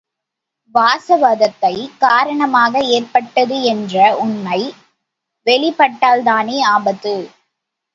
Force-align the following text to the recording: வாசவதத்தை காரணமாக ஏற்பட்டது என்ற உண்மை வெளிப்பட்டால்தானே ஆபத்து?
வாசவதத்தை 0.75 1.73
காரணமாக 1.97 2.79
ஏற்பட்டது 2.89 3.63
என்ற 3.63 3.95
உண்மை 4.17 4.59
வெளிப்பட்டால்தானே 5.47 6.59
ஆபத்து? 6.69 7.15